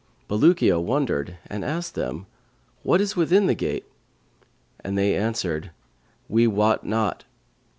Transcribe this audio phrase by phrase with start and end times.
[0.27, 2.25] Bulukiya wondered and asked them,
[2.81, 3.85] 'What is within the gate?';
[4.83, 5.69] and they answered,
[6.27, 7.25] 'We wot not.'